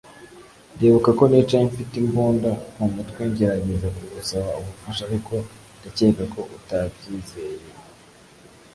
[0.75, 5.33] ndibuka ko nicaye mfite imbunda mumutwe ngerageza kugusaba ubufasha ariko
[5.77, 7.65] ndakeka ko utabyizeye